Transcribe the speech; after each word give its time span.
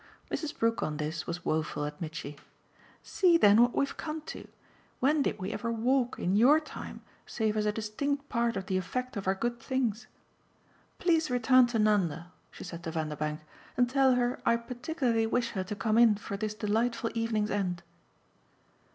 Mrs. 0.31 0.57
Brook, 0.57 0.81
on 0.81 0.97
this, 0.97 1.27
was 1.27 1.45
woeful 1.45 1.85
at 1.85 2.01
Mitchy. 2.01 2.35
"See 3.03 3.37
then 3.37 3.59
what 3.61 3.75
we've 3.75 3.97
come 3.97 4.21
to. 4.21 4.47
When 4.99 5.21
did 5.21 5.37
we 5.37 5.51
ever 5.51 5.71
'walk' 5.71 6.17
in 6.17 6.35
YOUR 6.35 6.59
time 6.59 7.01
save 7.27 7.55
as 7.55 7.67
a 7.67 7.71
distinct 7.71 8.27
part 8.27 8.57
of 8.57 8.65
the 8.65 8.77
effect 8.79 9.15
of 9.15 9.27
our 9.27 9.35
good 9.35 9.59
things? 9.59 10.07
Please 10.97 11.29
return 11.29 11.67
to 11.67 11.77
Nanda," 11.77 12.31
she 12.49 12.63
said 12.63 12.83
to 12.85 12.91
Vanderbank, 12.91 13.41
"and 13.77 13.87
tell 13.87 14.15
her 14.15 14.41
I 14.43 14.55
particularly 14.57 15.27
wish 15.27 15.51
her 15.51 15.63
to 15.65 15.75
come 15.75 15.99
in 15.99 16.15
for 16.15 16.35
this 16.35 16.55
delightful 16.55 17.11
evening's 17.13 17.51
end." 17.51 17.83